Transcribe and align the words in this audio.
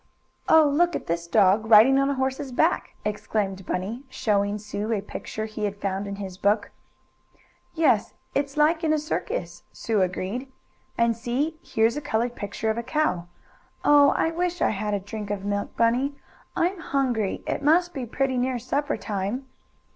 "Oh, 0.49 0.67
look 0.67 0.95
at 0.95 1.05
this 1.05 1.27
dog, 1.27 1.67
riding 1.69 1.99
on 1.99 2.09
a 2.09 2.15
horse's 2.15 2.51
back!" 2.51 2.95
exclaimed 3.05 3.67
Bunny, 3.67 4.03
showing 4.09 4.57
Sue 4.57 4.91
a 4.91 4.99
picture 4.99 5.45
he 5.45 5.63
had 5.65 5.77
found 5.79 6.07
in 6.07 6.15
his 6.15 6.39
book. 6.39 6.71
"Yes, 7.75 8.15
it's 8.33 8.57
like 8.57 8.83
in 8.83 8.93
a 8.93 8.97
circus," 8.97 9.61
Sue 9.71 10.01
agreed. 10.01 10.51
"And 10.97 11.15
see, 11.15 11.59
here's 11.61 11.97
a 11.97 12.01
colored 12.01 12.33
picture 12.35 12.71
of 12.71 12.79
a 12.79 12.81
cow. 12.81 13.27
Oh, 13.85 14.09
I 14.17 14.31
wish 14.31 14.59
I 14.59 14.71
had 14.71 14.95
a 14.95 14.99
drink 14.99 15.29
of 15.29 15.45
milk, 15.45 15.77
Bunny. 15.77 16.15
I'm 16.55 16.79
hungry! 16.79 17.43
It 17.45 17.61
must 17.61 17.93
be 17.93 18.07
pretty 18.07 18.39
near 18.39 18.57
supper 18.57 18.97
time." 18.97 19.45